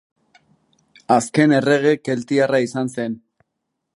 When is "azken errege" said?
1.15-1.93